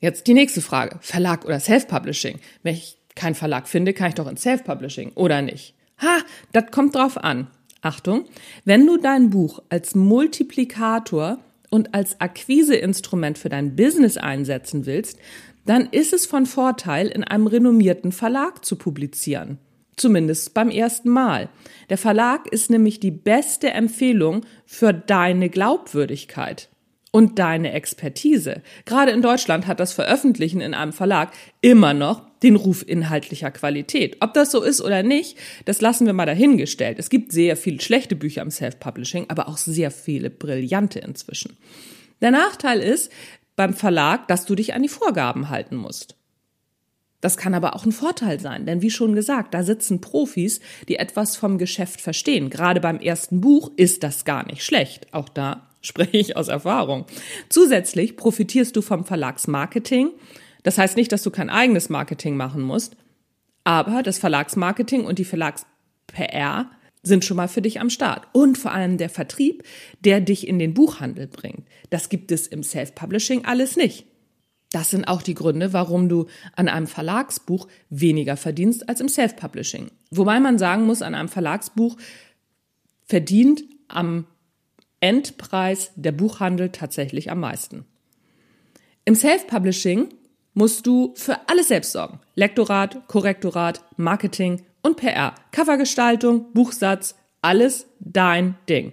Jetzt 0.00 0.26
die 0.26 0.34
nächste 0.34 0.61
Frage. 0.61 0.99
Verlag 1.00 1.44
oder 1.44 1.61
Self-Publishing? 1.61 2.40
Wenn 2.64 2.75
ich 2.75 2.99
keinen 3.14 3.37
Verlag 3.37 3.69
finde, 3.69 3.94
kann 3.94 4.08
ich 4.08 4.14
doch 4.17 4.26
in 4.26 4.37
Self-Publishing 4.37 5.12
oder 5.14 5.40
nicht? 5.40 5.75
Ha, 6.02 6.19
das 6.52 6.72
kommt 6.72 6.96
drauf 6.96 7.17
an. 7.17 7.46
Achtung, 7.81 8.25
wenn 8.64 8.87
du 8.87 8.96
dein 8.96 9.31
Buch 9.31 9.62
als 9.69 9.94
Multiplikator 9.94 11.38
und 11.70 11.94
als 11.94 12.20
Akquiseinstrument 12.20 13.38
für 13.38 13.48
dein 13.48 13.76
Business 13.76 14.16
einsetzen 14.16 14.86
willst, 14.86 15.18
dann 15.64 15.88
ist 15.90 16.12
es 16.12 16.26
von 16.26 16.46
Vorteil, 16.46 17.08
in 17.08 17.24
einem 17.24 17.46
renommierten 17.46 18.12
Verlag 18.12 18.64
zu 18.64 18.76
publizieren. 18.76 19.58
Zumindest 19.96 20.52
beim 20.52 20.68
ersten 20.70 21.08
Mal. 21.08 21.48
Der 21.88 21.98
Verlag 21.98 22.46
ist 22.52 22.70
nämlich 22.70 23.00
die 23.00 23.10
beste 23.10 23.70
Empfehlung 23.70 24.44
für 24.66 24.92
deine 24.92 25.48
Glaubwürdigkeit 25.48 26.68
und 27.10 27.38
deine 27.38 27.72
Expertise. 27.72 28.62
Gerade 28.84 29.12
in 29.12 29.22
Deutschland 29.22 29.66
hat 29.66 29.80
das 29.80 29.94
Veröffentlichen 29.94 30.60
in 30.60 30.74
einem 30.74 30.92
Verlag 30.92 31.32
immer 31.62 31.94
noch 31.94 32.22
den 32.46 32.56
Ruf 32.56 32.84
inhaltlicher 32.87 33.50
Qualität. 33.50 34.19
Ob 34.20 34.32
das 34.32 34.52
so 34.52 34.62
ist 34.62 34.81
oder 34.81 35.02
nicht, 35.02 35.37
das 35.64 35.81
lassen 35.81 36.06
wir 36.06 36.12
mal 36.12 36.26
dahingestellt. 36.26 36.98
Es 36.98 37.10
gibt 37.10 37.32
sehr 37.32 37.56
viele 37.56 37.81
schlechte 37.81 38.14
Bücher 38.14 38.43
im 38.43 38.52
Self-Publishing, 38.52 39.26
aber 39.28 39.48
auch 39.48 39.56
sehr 39.56 39.90
viele 39.90 40.31
brillante 40.31 41.00
inzwischen. 41.00 41.56
Der 42.20 42.31
Nachteil 42.31 42.81
ist 42.81 43.10
beim 43.56 43.74
Verlag, 43.74 44.29
dass 44.29 44.46
du 44.46 44.55
dich 44.55 44.74
an 44.74 44.82
die 44.82 44.88
Vorgaben 44.88 45.48
halten 45.50 45.74
musst. 45.76 46.15
Das 47.20 47.36
kann 47.36 47.55
aber 47.55 47.74
auch 47.74 47.84
ein 47.84 47.93
Vorteil 47.93 48.38
sein, 48.38 48.67
denn 48.67 48.82
wie 48.82 48.91
schon 48.91 49.15
gesagt, 49.15 49.55
da 49.55 49.65
sitzen 49.65 50.00
Profis, 50.00 50.60
die 50.86 50.96
etwas 50.96 51.36
vom 51.36 51.58
Geschäft 51.58 52.00
verstehen. 52.00 52.50
Gerade 52.50 52.81
beim 52.81 53.00
ersten 53.00 53.41
Buch 53.41 53.72
ist 53.76 54.05
das 54.05 54.24
gar 54.24 54.46
nicht 54.46 54.62
schlecht. 54.62 55.12
Auch 55.12 55.29
da 55.29 55.67
spreche 55.81 56.17
ich 56.17 56.36
aus 56.36 56.46
Erfahrung. 56.46 57.06
Zusätzlich 57.48 58.17
profitierst 58.17 58.76
du 58.76 58.82
vom 58.82 59.05
Verlagsmarketing. 59.05 60.10
Das 60.67 60.79
heißt 60.79 60.96
nicht, 60.96 61.13
dass 61.13 61.23
du 61.23 61.31
kein 61.31 61.49
eigenes 61.49 61.91
Marketing 61.91 62.37
machen 62.37 62.61
musst, 62.61 62.96
aber 63.63 64.03
das 64.03 64.19
Verlagsmarketing 64.19 65.05
und 65.05 65.20
die 65.20 65.25
Verlags-PR 65.25 66.69
sind 67.05 67.25
schon 67.25 67.37
mal 67.37 67.46
für 67.46 67.63
dich 67.63 67.81
am 67.81 67.89
Start. 67.89 68.27
Und 68.32 68.58
vor 68.58 68.73
allem 68.73 68.99
der 68.99 69.08
Vertrieb, 69.08 69.63
der 70.01 70.20
dich 70.20 70.49
in 70.49 70.58
den 70.58 70.75
Buchhandel 70.75 71.29
bringt. 71.29 71.69
Das 71.91 72.08
gibt 72.08 72.32
es 72.32 72.49
im 72.49 72.65
Self-Publishing 72.65 73.44
alles 73.44 73.77
nicht. 73.77 74.06
Das 74.73 74.91
sind 74.91 75.05
auch 75.05 75.23
die 75.23 75.35
Gründe, 75.35 75.73
warum 75.73 76.08
du 76.08 76.27
an 76.56 76.67
einem 76.67 76.89
Verlagsbuch 76.89 77.69
weniger 77.89 78.37
verdienst 78.37 78.89
als 78.89 79.01
im 79.01 79.08
Self-Publishing. 79.08 79.93
Wobei 80.11 80.41
man 80.41 80.58
sagen 80.58 80.85
muss, 80.85 81.01
an 81.01 81.15
einem 81.15 81.29
Verlagsbuch 81.29 81.96
verdient 83.05 83.63
am 83.87 84.27
Endpreis 84.99 85.93
der 85.94 86.11
Buchhandel 86.11 86.70
tatsächlich 86.70 87.31
am 87.31 87.39
meisten. 87.39 87.85
Im 89.05 89.15
Self-Publishing 89.15 90.08
musst 90.56 90.86
du 90.86 91.13
für 91.15 91.39
alles 91.46 91.69
selbst 91.69 91.93
sorgen. 91.93 92.19
Lektorat, 92.34 93.06
Korrektorat, 93.06 93.82
Marketing 93.96 94.63
und 94.82 94.96
PR. 94.96 95.34
Covergestaltung, 95.53 96.53
Buchsatz, 96.55 97.15
alles 97.43 97.86
dein 98.01 98.56
Ding. 98.69 98.93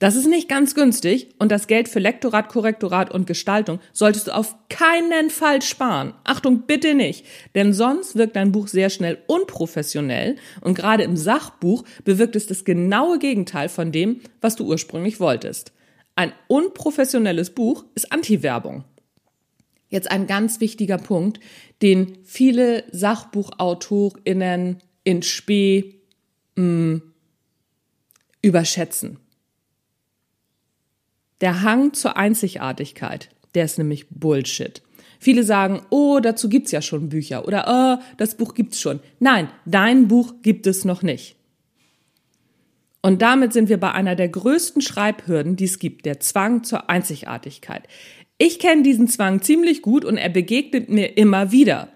Das 0.00 0.16
ist 0.16 0.26
nicht 0.26 0.48
ganz 0.48 0.74
günstig 0.74 1.28
und 1.38 1.50
das 1.50 1.66
Geld 1.66 1.88
für 1.88 1.98
Lektorat, 1.98 2.48
Korrektorat 2.48 3.12
und 3.12 3.26
Gestaltung 3.26 3.80
solltest 3.92 4.28
du 4.28 4.34
auf 4.34 4.54
keinen 4.68 5.30
Fall 5.30 5.62
sparen. 5.62 6.14
Achtung, 6.24 6.62
bitte 6.66 6.94
nicht, 6.94 7.24
denn 7.54 7.72
sonst 7.72 8.14
wirkt 8.16 8.36
dein 8.36 8.52
Buch 8.52 8.68
sehr 8.68 8.90
schnell 8.90 9.18
unprofessionell 9.26 10.36
und 10.60 10.74
gerade 10.74 11.04
im 11.04 11.16
Sachbuch 11.16 11.84
bewirkt 12.04 12.36
es 12.36 12.46
das 12.46 12.64
genaue 12.64 13.18
Gegenteil 13.18 13.68
von 13.68 13.90
dem, 13.90 14.20
was 14.40 14.56
du 14.56 14.64
ursprünglich 14.66 15.18
wolltest. 15.20 15.72
Ein 16.14 16.32
unprofessionelles 16.48 17.50
Buch 17.50 17.84
ist 17.94 18.12
Anti-Werbung. 18.12 18.84
Jetzt 19.88 20.10
ein 20.10 20.26
ganz 20.26 20.60
wichtiger 20.60 20.98
Punkt, 20.98 21.40
den 21.80 22.18
viele 22.24 22.84
SachbuchautorInnen 22.92 24.78
in 25.04 25.22
Spee 25.22 25.94
mh, 26.56 26.62
hm, 26.62 27.02
überschätzen. 28.42 29.18
Der 31.40 31.62
Hang 31.62 31.94
zur 31.94 32.16
Einzigartigkeit, 32.16 33.30
der 33.54 33.64
ist 33.64 33.78
nämlich 33.78 34.08
Bullshit. 34.10 34.82
Viele 35.20 35.42
sagen, 35.42 35.82
oh, 35.90 36.20
dazu 36.20 36.48
gibt's 36.48 36.70
ja 36.70 36.82
schon 36.82 37.08
Bücher 37.08 37.46
oder 37.46 37.64
oh, 38.00 38.02
das 38.16 38.36
Buch 38.36 38.54
gibt's 38.54 38.80
schon. 38.80 39.00
Nein, 39.18 39.48
dein 39.64 40.08
Buch 40.08 40.34
gibt 40.42 40.66
es 40.66 40.84
noch 40.84 41.02
nicht. 41.02 41.36
Und 43.00 43.22
damit 43.22 43.52
sind 43.52 43.68
wir 43.68 43.78
bei 43.78 43.92
einer 43.92 44.16
der 44.16 44.28
größten 44.28 44.82
Schreibhürden, 44.82 45.56
die 45.56 45.64
es 45.64 45.78
gibt, 45.78 46.04
der 46.04 46.20
Zwang 46.20 46.64
zur 46.64 46.90
Einzigartigkeit. 46.90 47.84
Ich 48.38 48.58
kenne 48.58 48.82
diesen 48.82 49.08
Zwang 49.08 49.42
ziemlich 49.42 49.82
gut 49.82 50.04
und 50.04 50.16
er 50.16 50.28
begegnet 50.28 50.88
mir 50.88 51.16
immer 51.16 51.52
wieder 51.52 51.88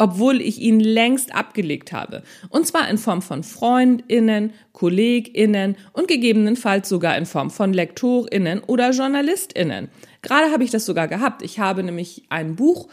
obwohl 0.00 0.40
ich 0.40 0.62
ihn 0.62 0.80
längst 0.80 1.34
abgelegt 1.34 1.92
habe. 1.92 2.22
Und 2.48 2.66
zwar 2.66 2.88
in 2.88 2.96
Form 2.96 3.20
von 3.20 3.44
Freundinnen, 3.44 4.54
Kolleginnen 4.72 5.76
und 5.92 6.08
gegebenenfalls 6.08 6.88
sogar 6.88 7.18
in 7.18 7.26
Form 7.26 7.50
von 7.50 7.74
Lektorinnen 7.74 8.60
oder 8.60 8.92
Journalistinnen. 8.92 9.90
Gerade 10.22 10.52
habe 10.52 10.64
ich 10.64 10.70
das 10.70 10.86
sogar 10.86 11.06
gehabt. 11.06 11.42
Ich 11.42 11.58
habe 11.58 11.82
nämlich 11.82 12.24
ein 12.30 12.56
Buch, 12.56 12.88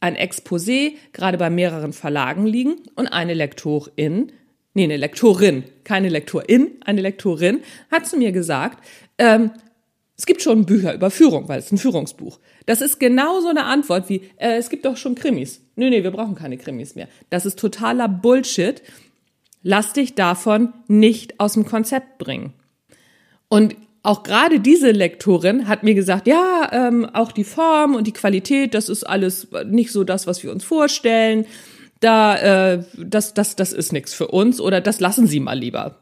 ein 0.00 0.14
Exposé, 0.14 0.92
gerade 1.14 1.38
bei 1.38 1.48
mehreren 1.48 1.94
Verlagen 1.94 2.44
liegen 2.44 2.76
und 2.96 3.06
eine 3.06 3.32
Lektorin, 3.32 4.30
nee, 4.74 4.84
eine 4.84 4.98
Lektorin, 4.98 5.64
keine 5.84 6.10
Lektorin, 6.10 6.72
eine 6.84 7.00
Lektorin 7.00 7.60
hat 7.90 8.06
zu 8.06 8.18
mir 8.18 8.32
gesagt, 8.32 8.86
ähm, 9.16 9.52
es 10.18 10.24
gibt 10.24 10.40
schon 10.40 10.64
Bücher 10.64 10.94
über 10.94 11.10
Führung, 11.10 11.48
weil 11.48 11.58
es 11.58 11.70
ein 11.70 11.78
Führungsbuch. 11.78 12.38
Das 12.64 12.80
ist 12.80 12.98
genau 12.98 13.40
so 13.40 13.48
eine 13.48 13.64
Antwort 13.64 14.08
wie, 14.08 14.22
äh, 14.36 14.56
es 14.56 14.70
gibt 14.70 14.86
doch 14.86 14.96
schon 14.96 15.14
Krimis. 15.14 15.60
Nee, 15.76 15.90
nee, 15.90 16.02
wir 16.02 16.10
brauchen 16.10 16.34
keine 16.34 16.56
Krimis 16.56 16.94
mehr. 16.94 17.08
Das 17.28 17.44
ist 17.44 17.58
totaler 17.58 18.08
Bullshit. 18.08 18.82
Lass 19.62 19.92
dich 19.92 20.14
davon 20.14 20.72
nicht 20.88 21.38
aus 21.38 21.52
dem 21.52 21.66
Konzept 21.66 22.18
bringen. 22.18 22.54
Und 23.48 23.76
auch 24.02 24.22
gerade 24.22 24.60
diese 24.60 24.92
Lektorin 24.92 25.68
hat 25.68 25.82
mir 25.82 25.94
gesagt, 25.94 26.26
ja, 26.26 26.70
ähm, 26.72 27.04
auch 27.12 27.32
die 27.32 27.44
Form 27.44 27.94
und 27.94 28.06
die 28.06 28.12
Qualität, 28.12 28.72
das 28.72 28.88
ist 28.88 29.04
alles 29.04 29.48
nicht 29.66 29.90
so 29.90 30.04
das, 30.04 30.26
was 30.26 30.42
wir 30.42 30.52
uns 30.52 30.64
vorstellen. 30.64 31.44
Da, 32.00 32.36
äh, 32.74 32.84
das, 32.96 33.34
das, 33.34 33.56
das 33.56 33.72
ist 33.72 33.92
nichts 33.92 34.14
für 34.14 34.28
uns 34.28 34.60
oder 34.60 34.80
das 34.80 35.00
lassen 35.00 35.26
Sie 35.26 35.40
mal 35.40 35.58
lieber. 35.58 35.96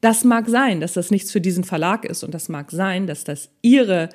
Das 0.00 0.24
mag 0.24 0.48
sein, 0.48 0.80
dass 0.80 0.92
das 0.92 1.10
nichts 1.10 1.32
für 1.32 1.40
diesen 1.40 1.64
Verlag 1.64 2.04
ist 2.04 2.22
und 2.22 2.34
das 2.34 2.48
mag 2.48 2.70
sein, 2.70 3.06
dass 3.06 3.24
das 3.24 3.50
ihre 3.62 4.08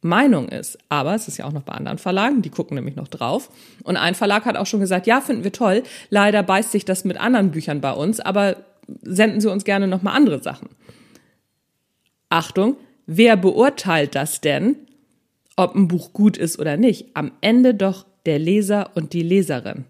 Meinung 0.00 0.48
ist. 0.48 0.78
Aber 0.88 1.14
es 1.14 1.28
ist 1.28 1.38
ja 1.38 1.46
auch 1.46 1.52
noch 1.52 1.62
bei 1.62 1.72
anderen 1.72 1.98
Verlagen, 1.98 2.42
die 2.42 2.50
gucken 2.50 2.74
nämlich 2.76 2.94
noch 2.94 3.08
drauf. 3.08 3.50
Und 3.82 3.96
ein 3.96 4.14
Verlag 4.14 4.44
hat 4.44 4.56
auch 4.56 4.66
schon 4.66 4.80
gesagt, 4.80 5.06
ja, 5.06 5.20
finden 5.20 5.44
wir 5.44 5.52
toll. 5.52 5.82
Leider 6.10 6.42
beißt 6.42 6.72
sich 6.72 6.84
das 6.84 7.04
mit 7.04 7.16
anderen 7.16 7.50
Büchern 7.50 7.80
bei 7.80 7.92
uns, 7.92 8.20
aber 8.20 8.56
senden 9.02 9.40
Sie 9.40 9.50
uns 9.50 9.64
gerne 9.64 9.88
nochmal 9.88 10.14
andere 10.14 10.42
Sachen. 10.42 10.68
Achtung, 12.28 12.76
wer 13.06 13.36
beurteilt 13.36 14.14
das 14.14 14.40
denn, 14.40 14.76
ob 15.56 15.74
ein 15.74 15.88
Buch 15.88 16.12
gut 16.12 16.36
ist 16.36 16.58
oder 16.58 16.76
nicht? 16.76 17.16
Am 17.16 17.32
Ende 17.40 17.74
doch 17.74 18.06
der 18.26 18.38
Leser 18.38 18.90
und 18.94 19.12
die 19.12 19.22
Leserin. 19.22 19.84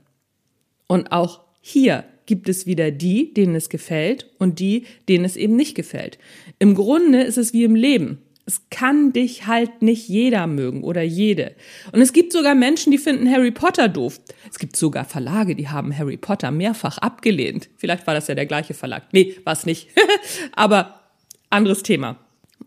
Und 0.86 1.10
auch 1.10 1.40
hier 1.60 2.04
gibt 2.26 2.48
es 2.48 2.66
wieder 2.66 2.90
die, 2.90 3.32
denen 3.34 3.54
es 3.54 3.68
gefällt 3.68 4.30
und 4.38 4.58
die, 4.58 4.86
denen 5.08 5.24
es 5.24 5.36
eben 5.36 5.56
nicht 5.56 5.74
gefällt. 5.74 6.18
Im 6.58 6.74
Grunde 6.74 7.22
ist 7.22 7.38
es 7.38 7.52
wie 7.52 7.64
im 7.64 7.74
Leben. 7.74 8.18
Es 8.46 8.62
kann 8.68 9.12
dich 9.12 9.46
halt 9.46 9.80
nicht 9.80 10.06
jeder 10.06 10.46
mögen 10.46 10.84
oder 10.84 11.02
jede. 11.02 11.54
Und 11.92 12.02
es 12.02 12.12
gibt 12.12 12.32
sogar 12.32 12.54
Menschen, 12.54 12.90
die 12.90 12.98
finden 12.98 13.30
Harry 13.30 13.50
Potter 13.50 13.88
doof. 13.88 14.20
Es 14.50 14.58
gibt 14.58 14.76
sogar 14.76 15.06
Verlage, 15.06 15.54
die 15.54 15.68
haben 15.68 15.96
Harry 15.96 16.18
Potter 16.18 16.50
mehrfach 16.50 16.98
abgelehnt. 16.98 17.70
Vielleicht 17.78 18.06
war 18.06 18.12
das 18.12 18.28
ja 18.28 18.34
der 18.34 18.46
gleiche 18.46 18.74
Verlag. 18.74 19.04
Nee, 19.12 19.34
war 19.44 19.54
es 19.54 19.64
nicht. 19.64 19.88
Aber 20.52 21.00
anderes 21.48 21.82
Thema. 21.82 22.18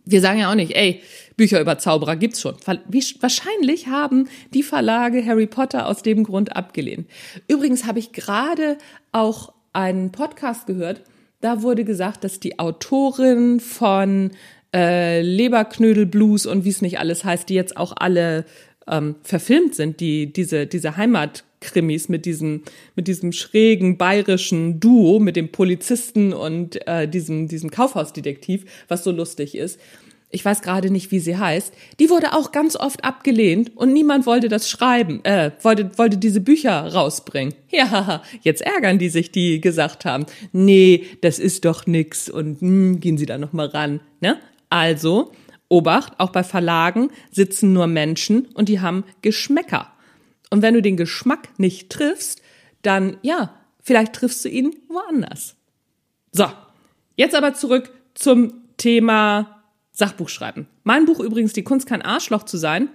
Wir 0.09 0.21
sagen 0.21 0.39
ja 0.39 0.49
auch 0.49 0.55
nicht, 0.55 0.75
ey, 0.75 1.01
Bücher 1.35 1.61
über 1.61 1.77
Zauberer 1.77 2.15
gibt's 2.15 2.41
schon. 2.41 2.55
Wahrscheinlich 2.65 3.87
haben 3.87 4.27
die 4.53 4.63
Verlage 4.63 5.25
Harry 5.25 5.47
Potter 5.47 5.87
aus 5.87 6.01
dem 6.01 6.23
Grund 6.23 6.55
abgelehnt. 6.55 7.07
Übrigens 7.47 7.85
habe 7.85 7.99
ich 7.99 8.11
gerade 8.11 8.77
auch 9.11 9.53
einen 9.73 10.11
Podcast 10.11 10.65
gehört, 10.65 11.03
da 11.41 11.61
wurde 11.61 11.83
gesagt, 11.83 12.23
dass 12.23 12.39
die 12.39 12.57
Autorin 12.57 13.59
von 13.59 14.31
äh, 14.73 15.21
Leberknödel 15.21 16.07
Blues 16.07 16.45
und 16.45 16.65
wie 16.65 16.69
es 16.69 16.81
nicht 16.81 16.99
alles 16.99 17.23
heißt, 17.23 17.47
die 17.49 17.53
jetzt 17.53 17.77
auch 17.77 17.93
alle 17.95 18.45
ähm, 18.87 19.15
verfilmt 19.21 19.75
sind, 19.75 19.99
die 19.99 20.33
diese 20.33 20.65
diese 20.65 20.97
Heimatkrimis 21.57 22.09
mit 22.09 22.25
diesem 22.25 22.63
mit 22.95 23.07
diesem 23.07 23.31
schrägen 23.31 23.97
bayerischen 23.97 24.79
Duo 24.79 25.19
mit 25.19 25.35
dem 25.35 25.51
Polizisten 25.51 26.33
und 26.33 26.87
äh, 26.87 27.07
diesem 27.07 27.47
diesem 27.47 27.71
Kaufhausdetektiv, 27.71 28.65
was 28.87 29.03
so 29.03 29.11
lustig 29.11 29.55
ist 29.55 29.79
ich 30.29 30.43
weiß 30.43 30.61
gerade 30.61 30.91
nicht, 30.91 31.09
wie 31.11 31.19
sie 31.19 31.37
heißt, 31.37 31.73
die 32.01 32.09
wurde 32.09 32.33
auch 32.33 32.51
ganz 32.51 32.75
oft 32.75 33.05
abgelehnt 33.05 33.71
und 33.77 33.93
niemand 33.93 34.25
wollte 34.25 34.49
das 34.49 34.69
schreiben, 34.69 35.23
äh, 35.23 35.51
wollte, 35.61 35.97
wollte 35.97 36.17
diese 36.17 36.41
Bücher 36.41 36.93
rausbringen. 36.93 37.53
Ja, 37.71 38.23
jetzt 38.41 38.61
ärgern 38.61 38.99
die 38.99 39.07
sich, 39.07 39.31
die 39.31 39.61
gesagt 39.61 40.03
haben, 40.03 40.25
nee, 40.51 41.05
das 41.21 41.39
ist 41.39 41.63
doch 41.63 41.85
nix 41.85 42.29
und 42.29 42.59
hm, 42.59 42.99
gehen 42.99 43.17
Sie 43.17 43.25
da 43.25 43.37
noch 43.37 43.53
mal 43.53 43.67
ran, 43.67 44.01
ne? 44.19 44.37
Also, 44.69 45.31
Obacht, 45.69 46.13
auch 46.17 46.31
bei 46.31 46.43
Verlagen 46.43 47.09
sitzen 47.31 47.71
nur 47.71 47.87
Menschen 47.87 48.47
und 48.53 48.67
die 48.67 48.81
haben 48.81 49.05
Geschmäcker. 49.21 49.93
Und 50.49 50.61
wenn 50.61 50.73
du 50.73 50.81
den 50.81 50.97
Geschmack 50.97 51.49
nicht 51.57 51.89
triffst, 51.89 52.41
dann, 52.81 53.17
ja, 53.21 53.53
vielleicht 53.81 54.13
triffst 54.13 54.45
du 54.45 54.49
ihn 54.49 54.75
woanders. 54.87 55.55
So, 56.31 56.49
jetzt 57.15 57.35
aber 57.35 57.53
zurück 57.53 57.91
zum 58.13 58.53
Thema 58.77 59.63
Sachbuch 59.91 60.29
schreiben. 60.29 60.67
Mein 60.83 61.05
Buch 61.05 61.19
übrigens, 61.19 61.53
Die 61.53 61.63
Kunst 61.63 61.87
kein 61.87 62.01
Arschloch 62.01 62.43
zu 62.43 62.57
sein, 62.57 62.89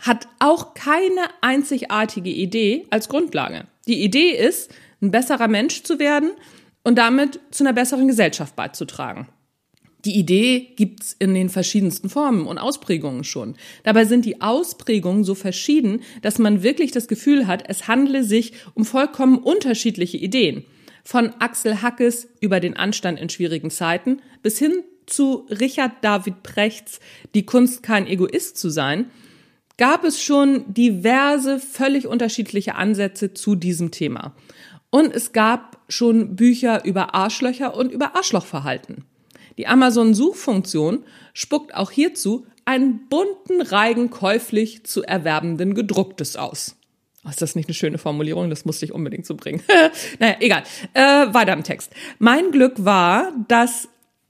hat 0.00 0.28
auch 0.38 0.74
keine 0.74 1.22
einzigartige 1.40 2.30
Idee 2.30 2.86
als 2.90 3.08
Grundlage. 3.08 3.66
Die 3.86 4.02
Idee 4.02 4.30
ist, 4.30 4.72
ein 5.00 5.10
besserer 5.10 5.48
Mensch 5.48 5.82
zu 5.82 5.98
werden 5.98 6.32
und 6.82 6.96
damit 6.96 7.40
zu 7.50 7.64
einer 7.64 7.72
besseren 7.72 8.08
Gesellschaft 8.08 8.56
beizutragen. 8.56 9.28
Die 10.04 10.16
Idee 10.16 10.74
gibt's 10.76 11.16
in 11.18 11.34
den 11.34 11.48
verschiedensten 11.48 12.08
Formen 12.08 12.46
und 12.46 12.58
Ausprägungen 12.58 13.24
schon. 13.24 13.56
Dabei 13.82 14.04
sind 14.04 14.24
die 14.24 14.40
Ausprägungen 14.40 15.24
so 15.24 15.34
verschieden, 15.34 16.02
dass 16.22 16.38
man 16.38 16.62
wirklich 16.62 16.92
das 16.92 17.08
Gefühl 17.08 17.46
hat, 17.46 17.64
es 17.68 17.88
handle 17.88 18.22
sich 18.22 18.52
um 18.74 18.84
vollkommen 18.84 19.38
unterschiedliche 19.38 20.16
Ideen. 20.16 20.64
Von 21.02 21.32
Axel 21.40 21.82
Hackes 21.82 22.28
über 22.40 22.60
den 22.60 22.76
Anstand 22.76 23.18
in 23.18 23.28
schwierigen 23.28 23.70
Zeiten 23.70 24.20
bis 24.42 24.58
hin 24.58 24.84
zu 25.06 25.46
Richard 25.50 25.92
David 26.02 26.42
Prechts 26.42 27.00
Die 27.34 27.46
Kunst 27.46 27.82
kein 27.82 28.06
Egoist 28.06 28.58
zu 28.58 28.68
sein, 28.68 29.10
gab 29.78 30.04
es 30.04 30.22
schon 30.22 30.72
diverse 30.72 31.58
völlig 31.58 32.06
unterschiedliche 32.06 32.74
Ansätze 32.74 33.32
zu 33.32 33.54
diesem 33.54 33.90
Thema. 33.90 34.34
Und 34.90 35.14
es 35.14 35.32
gab 35.32 35.82
schon 35.88 36.36
Bücher 36.36 36.84
über 36.84 37.14
Arschlöcher 37.14 37.74
und 37.76 37.90
über 37.90 38.14
Arschlochverhalten. 38.14 39.04
Die 39.58 39.66
Amazon-Suchfunktion 39.66 41.04
spuckt 41.34 41.74
auch 41.74 41.90
hierzu 41.90 42.46
einen 42.64 43.08
bunten 43.08 43.60
Reigen 43.60 44.08
käuflich 44.08 44.84
zu 44.84 45.02
erwerbenden 45.02 45.74
Gedrucktes 45.74 46.36
aus. 46.36 46.76
Oh, 47.24 47.28
ist 47.28 47.42
das 47.42 47.56
nicht 47.56 47.68
eine 47.68 47.74
schöne 47.74 47.98
Formulierung? 47.98 48.50
Das 48.50 48.64
musste 48.64 48.84
ich 48.84 48.92
unbedingt 48.92 49.26
so 49.26 49.34
bringen. 49.34 49.62
naja, 50.20 50.36
egal. 50.40 50.62
Äh, 50.94 51.34
weiter 51.34 51.52
im 51.52 51.64
Text. 51.64 51.92
Mein 52.18 52.52
Glück 52.52 52.84
war, 52.84 53.32
dass 53.48 53.88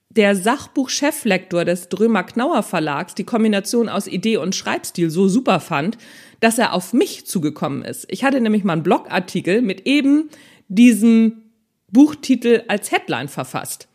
der 0.09 0.35
Sachbuch-Cheflektor 0.35 1.67
des 1.67 1.91
Drömer-Knauer 1.91 2.63
Verlags 2.63 3.15
die 3.15 3.25
Kombination 3.25 3.89
aus 3.91 4.07
Idee 4.07 4.39
und 4.39 4.55
Schreibstil 4.55 5.11
so 5.11 5.29
super 5.29 5.61
fand, 5.61 5.99
dass 6.41 6.59
er 6.59 6.73
auf 6.73 6.95
mich 6.95 7.27
zugekommen 7.27 7.83
ist. 7.83 8.07
Ich 8.09 8.25
hatte 8.25 8.41
nämlich 8.41 8.65
mal 8.65 8.73
einen 8.73 8.83
Blogartikel 8.83 9.61
mit 9.61 9.87
eben 9.87 10.31
diesem 10.69 11.43
Buchtitel 11.93 12.65
als 12.69 12.91
Headline 12.91 13.29
verfasst. 13.29 13.88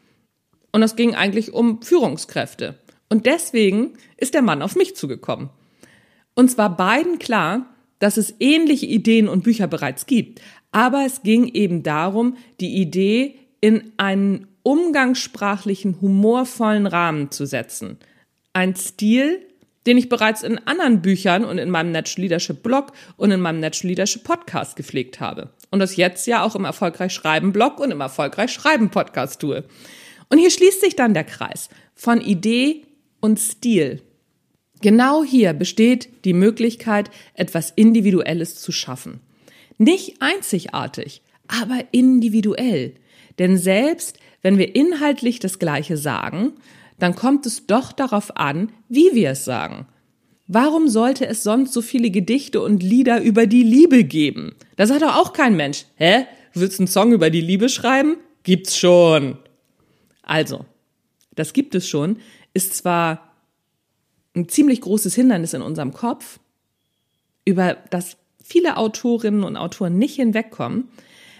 Und 0.73 0.81
das 0.81 0.97
ging 0.97 1.15
eigentlich 1.15 1.53
um 1.53 1.81
Führungskräfte. 1.81 2.75
Und 3.07 3.25
deswegen 3.25 3.93
ist 4.17 4.33
der 4.33 4.41
Mann 4.41 4.61
auf 4.61 4.75
mich 4.75 4.95
zugekommen. 4.95 5.49
Und 6.33 6.49
zwar 6.51 6.75
beiden 6.75 7.19
klar, 7.19 7.67
dass 7.99 8.17
es 8.17 8.33
ähnliche 8.39 8.87
Ideen 8.87 9.29
und 9.29 9.43
Bücher 9.43 9.67
bereits 9.67 10.07
gibt. 10.07 10.41
Aber 10.71 11.05
es 11.05 11.21
ging 11.21 11.47
eben 11.47 11.83
darum, 11.83 12.35
die 12.59 12.75
Idee 12.75 13.35
in 13.61 13.93
einen 13.97 14.47
umgangssprachlichen, 14.63 16.01
humorvollen 16.01 16.87
Rahmen 16.87 17.31
zu 17.31 17.45
setzen. 17.45 17.97
Ein 18.53 18.75
Stil, 18.75 19.45
den 19.85 19.97
ich 19.97 20.09
bereits 20.09 20.41
in 20.41 20.57
anderen 20.67 21.01
Büchern 21.01 21.45
und 21.45 21.59
in 21.59 21.69
meinem 21.69 21.91
Natural 21.91 22.23
Leadership 22.23 22.63
Blog 22.63 22.93
und 23.15 23.31
in 23.31 23.41
meinem 23.41 23.59
Natural 23.59 23.89
Leadership 23.89 24.23
Podcast 24.23 24.75
gepflegt 24.75 25.19
habe. 25.19 25.49
Und 25.69 25.79
das 25.79 25.97
jetzt 25.97 26.25
ja 26.25 26.43
auch 26.43 26.55
im 26.55 26.65
Erfolgreich 26.65 27.13
Schreiben 27.13 27.53
Blog 27.53 27.79
und 27.79 27.91
im 27.91 28.01
Erfolgreich 28.01 28.51
Schreiben 28.51 28.89
Podcast 28.89 29.39
tue. 29.39 29.65
Und 30.29 30.37
hier 30.37 30.51
schließt 30.51 30.81
sich 30.81 30.95
dann 30.95 31.13
der 31.13 31.23
Kreis 31.23 31.69
von 31.95 32.21
Idee 32.21 32.83
und 33.19 33.39
Stil. 33.39 34.01
Genau 34.81 35.23
hier 35.23 35.53
besteht 35.53 36.09
die 36.25 36.33
Möglichkeit, 36.33 37.09
etwas 37.35 37.71
Individuelles 37.75 38.55
zu 38.55 38.71
schaffen. 38.71 39.21
Nicht 39.77 40.21
einzigartig, 40.21 41.21
aber 41.47 41.85
individuell. 41.91 42.95
Denn 43.39 43.57
selbst 43.57 44.19
wenn 44.41 44.57
wir 44.57 44.75
inhaltlich 44.75 45.39
das 45.39 45.57
Gleiche 45.57 45.97
sagen, 45.97 46.53
dann 46.99 47.15
kommt 47.15 47.45
es 47.45 47.65
doch 47.65 47.91
darauf 47.91 48.37
an, 48.37 48.71
wie 48.89 49.09
wir 49.13 49.31
es 49.31 49.45
sagen. 49.45 49.87
Warum 50.47 50.89
sollte 50.89 51.25
es 51.25 51.41
sonst 51.41 51.73
so 51.73 51.81
viele 51.81 52.11
Gedichte 52.11 52.61
und 52.61 52.83
Lieder 52.83 53.21
über 53.21 53.47
die 53.47 53.63
Liebe 53.63 54.03
geben? 54.03 54.53
Das 54.75 54.91
hat 54.91 55.01
doch 55.01 55.15
auch 55.15 55.33
kein 55.33 55.55
Mensch. 55.55 55.85
Hä? 55.95 56.25
Willst 56.53 56.77
du 56.77 56.83
einen 56.83 56.87
Song 56.87 57.13
über 57.13 57.29
die 57.29 57.41
Liebe 57.41 57.69
schreiben? 57.69 58.17
Gibt's 58.43 58.77
schon. 58.77 59.37
Also, 60.23 60.65
das 61.35 61.53
gibt 61.53 61.75
es 61.75 61.87
schon, 61.87 62.17
ist 62.53 62.75
zwar 62.75 63.33
ein 64.35 64.49
ziemlich 64.49 64.81
großes 64.81 65.13
Hindernis 65.13 65.53
in 65.53 65.61
unserem 65.61 65.93
Kopf, 65.93 66.39
über 67.45 67.77
das 67.91 68.17
viele 68.43 68.77
Autorinnen 68.77 69.43
und 69.43 69.57
Autoren 69.57 69.97
nicht 69.97 70.15
hinwegkommen. 70.15 70.89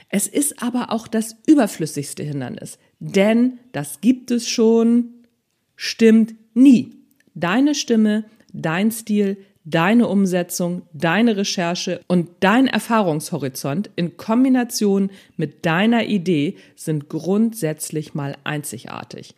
Es 0.09 0.27
ist 0.27 0.61
aber 0.61 0.91
auch 0.91 1.07
das 1.07 1.35
überflüssigste 1.47 2.23
Hindernis, 2.23 2.77
denn 2.99 3.59
das 3.71 3.99
gibt 4.01 4.29
es 4.29 4.47
schon, 4.47 5.25
stimmt 5.75 6.35
nie. 6.53 6.93
Deine 7.33 7.73
Stimme, 7.73 8.25
dein 8.51 8.91
Stil, 8.91 9.37
deine 9.65 10.07
Umsetzung, 10.07 10.83
deine 10.93 11.37
Recherche 11.37 12.01
und 12.07 12.29
dein 12.41 12.67
Erfahrungshorizont 12.67 13.89
in 13.95 14.17
Kombination 14.17 15.09
mit 15.37 15.65
deiner 15.65 16.05
Idee 16.05 16.57
sind 16.75 17.09
grundsätzlich 17.09 18.13
mal 18.13 18.35
einzigartig. 18.43 19.35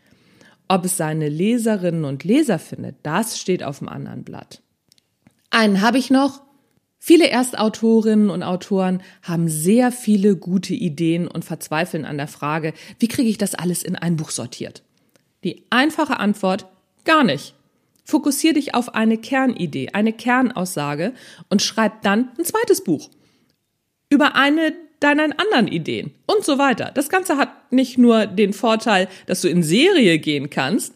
Ob 0.68 0.86
es 0.86 0.98
seine 0.98 1.30
Leserinnen 1.30 2.06
und 2.06 2.24
Leser 2.24 2.58
findet, 2.58 2.96
das 3.04 3.40
steht 3.40 3.64
auf 3.64 3.80
dem 3.80 3.90
anderen 3.90 4.24
Blatt. 4.24 4.62
Einen 5.52 5.82
habe 5.82 6.00
ich 6.00 6.10
noch. 6.10 6.42
Viele 6.98 7.30
Erstautorinnen 7.30 8.32
und 8.32 8.42
Autoren 8.42 9.04
haben 9.22 9.48
sehr 9.48 9.92
viele 9.92 10.36
gute 10.36 10.74
Ideen 10.74 11.28
und 11.28 11.46
verzweifeln 11.46 12.04
an 12.04 12.18
der 12.18 12.28
Frage, 12.28 12.74
wie 12.98 13.08
kriege 13.08 13.30
ich 13.30 13.38
das 13.38 13.54
alles 13.54 13.84
in 13.84 13.96
ein 13.96 14.16
Buch 14.16 14.32
sortiert? 14.32 14.82
Die 15.44 15.64
einfache 15.70 16.20
Antwort, 16.20 16.66
gar 17.04 17.24
nicht. 17.24 17.54
Fokussier 18.06 18.54
dich 18.54 18.74
auf 18.76 18.96
eine 18.96 19.18
Kernidee, 19.18 19.90
eine 19.94 20.14
Kernaussage 20.14 21.14
und 21.50 21.62
schreib 21.62 22.02
dann 22.04 22.30
ein 22.38 22.46
zweites 22.46 22.84
Buch 22.84 23.10
über 24.10 24.36
eine 24.36 24.74
deiner 25.02 25.24
anderen 25.24 25.68
Ideen 25.68 26.14
und 26.26 26.46
so 26.46 26.58
weiter. 26.58 26.92
Das 26.96 27.10
Ganze 27.10 27.38
hat 27.38 27.72
nicht 27.72 27.98
nur 27.98 28.28
den 28.28 28.54
Vorteil, 28.54 29.10
dass 29.26 29.42
du 29.42 29.50
in 29.50 29.62
Serie 29.62 30.20
gehen 30.20 30.50
kannst, 30.50 30.94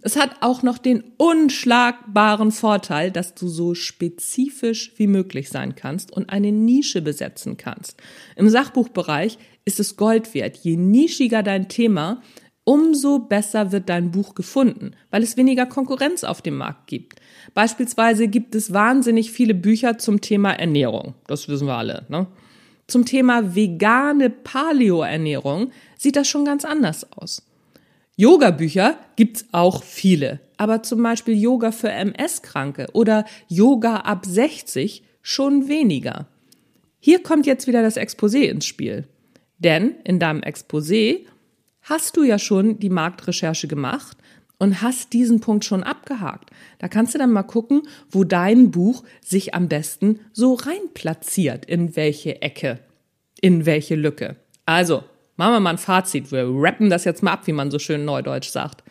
es 0.00 0.16
hat 0.16 0.36
auch 0.40 0.62
noch 0.62 0.78
den 0.78 1.04
unschlagbaren 1.18 2.50
Vorteil, 2.50 3.10
dass 3.10 3.34
du 3.34 3.48
so 3.48 3.74
spezifisch 3.74 4.92
wie 4.96 5.06
möglich 5.06 5.50
sein 5.50 5.74
kannst 5.74 6.12
und 6.12 6.30
eine 6.30 6.50
Nische 6.50 7.02
besetzen 7.02 7.56
kannst. 7.56 8.00
Im 8.36 8.48
Sachbuchbereich 8.48 9.38
ist 9.64 9.80
es 9.80 9.96
Gold 9.96 10.34
wert. 10.34 10.56
Je 10.56 10.76
nischiger 10.76 11.42
dein 11.42 11.68
Thema, 11.68 12.22
umso 12.64 13.18
besser 13.18 13.72
wird 13.72 13.88
dein 13.88 14.10
Buch 14.10 14.34
gefunden, 14.34 14.92
weil 15.10 15.22
es 15.22 15.36
weniger 15.36 15.66
Konkurrenz 15.66 16.24
auf 16.24 16.42
dem 16.42 16.56
Markt 16.56 16.86
gibt. 16.86 17.20
Beispielsweise 17.54 18.28
gibt 18.28 18.54
es 18.54 18.72
wahnsinnig 18.72 19.32
viele 19.32 19.54
Bücher 19.54 19.98
zum 19.98 20.20
Thema 20.20 20.52
Ernährung. 20.52 21.14
Das 21.26 21.48
wissen 21.48 21.66
wir 21.66 21.74
alle. 21.74 22.06
Ne? 22.08 22.26
Zum 22.86 23.04
Thema 23.04 23.54
vegane 23.54 24.30
Paleo-Ernährung 24.30 25.70
sieht 25.96 26.16
das 26.16 26.28
schon 26.28 26.44
ganz 26.44 26.64
anders 26.64 27.10
aus. 27.12 27.42
Yoga-Bücher 28.16 28.98
gibt's 29.16 29.46
auch 29.52 29.82
viele, 29.82 30.40
aber 30.58 30.82
zum 30.82 31.02
Beispiel 31.02 31.34
Yoga 31.36 31.72
für 31.72 31.90
MS-Kranke 31.90 32.88
oder 32.92 33.24
Yoga 33.48 33.96
ab 33.96 34.26
60 34.26 35.02
schon 35.22 35.68
weniger. 35.68 36.28
Hier 37.00 37.22
kommt 37.22 37.46
jetzt 37.46 37.66
wieder 37.66 37.82
das 37.82 37.96
Exposé 37.96 38.42
ins 38.42 38.66
Spiel. 38.66 39.08
Denn 39.58 39.94
in 40.04 40.18
deinem 40.18 40.40
Exposé 40.40 41.20
hast 41.82 42.16
du 42.16 42.22
ja 42.22 42.38
schon 42.38 42.78
die 42.78 42.90
Marktrecherche 42.90 43.68
gemacht 43.68 44.16
und 44.58 44.80
hast 44.80 45.12
diesen 45.12 45.40
Punkt 45.40 45.64
schon 45.64 45.82
abgehakt. 45.82 46.50
Da 46.78 46.88
kannst 46.88 47.14
du 47.14 47.18
dann 47.18 47.32
mal 47.32 47.42
gucken, 47.42 47.82
wo 48.10 48.22
dein 48.24 48.70
Buch 48.70 49.02
sich 49.20 49.54
am 49.54 49.68
besten 49.68 50.20
so 50.32 50.54
rein 50.54 50.80
platziert, 50.94 51.64
in 51.64 51.96
welche 51.96 52.42
Ecke, 52.42 52.78
in 53.40 53.66
welche 53.66 53.96
Lücke. 53.96 54.36
Also, 54.64 55.02
machen 55.36 55.54
wir 55.54 55.60
mal 55.60 55.70
ein 55.70 55.78
Fazit. 55.78 56.30
Wir 56.30 56.46
rappen 56.48 56.90
das 56.90 57.04
jetzt 57.04 57.22
mal 57.22 57.32
ab, 57.32 57.46
wie 57.46 57.52
man 57.52 57.72
so 57.72 57.80
schön 57.80 58.04
neudeutsch 58.04 58.50
sagt. 58.50 58.84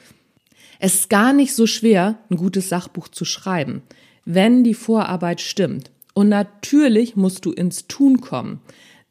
Es 0.80 0.96
ist 0.96 1.10
gar 1.10 1.32
nicht 1.32 1.56
so 1.56 1.68
schwer, 1.68 2.18
ein 2.30 2.38
gutes 2.38 2.68
Sachbuch 2.68 3.08
zu 3.08 3.24
schreiben, 3.24 3.84
wenn 4.26 4.64
die 4.64 4.74
Vorarbeit 4.74 5.40
stimmt. 5.40 5.92
Und 6.14 6.28
natürlich 6.28 7.16
musst 7.16 7.46
du 7.46 7.52
ins 7.54 7.88
Tun 7.88 8.20
kommen. 8.20 8.60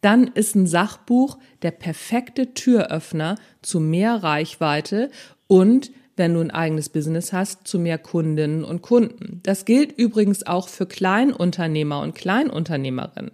Dann 0.00 0.28
ist 0.28 0.54
ein 0.54 0.66
Sachbuch 0.66 1.38
der 1.62 1.72
perfekte 1.72 2.54
Türöffner 2.54 3.36
zu 3.62 3.80
mehr 3.80 4.22
Reichweite 4.22 5.10
und 5.46 5.90
wenn 6.20 6.34
du 6.34 6.40
ein 6.40 6.50
eigenes 6.50 6.90
Business 6.90 7.32
hast, 7.32 7.66
zu 7.66 7.78
mehr 7.78 7.96
Kundinnen 7.96 8.62
und 8.62 8.82
Kunden. 8.82 9.40
Das 9.42 9.64
gilt 9.64 9.92
übrigens 9.92 10.46
auch 10.46 10.68
für 10.68 10.84
Kleinunternehmer 10.84 12.00
und 12.00 12.14
Kleinunternehmerinnen. 12.14 13.32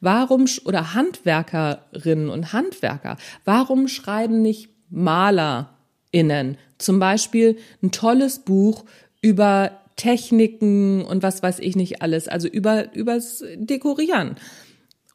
Warum 0.00 0.46
oder 0.64 0.94
Handwerkerinnen 0.94 2.28
und 2.28 2.52
Handwerker? 2.52 3.18
Warum 3.44 3.86
schreiben 3.86 4.42
nicht 4.42 4.70
MalerInnen 4.90 6.56
zum 6.78 6.98
Beispiel 6.98 7.56
ein 7.82 7.92
tolles 7.92 8.40
Buch 8.40 8.84
über 9.22 9.70
Techniken 9.94 11.04
und 11.04 11.22
was 11.22 11.40
weiß 11.40 11.60
ich 11.60 11.76
nicht 11.76 12.02
alles, 12.02 12.26
also 12.26 12.48
über 12.48 12.92
übers 12.94 13.44
Dekorieren? 13.54 14.36